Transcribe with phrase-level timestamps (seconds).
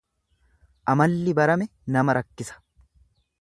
[0.93, 1.67] Amalli barame
[1.97, 2.59] nama rakkisa.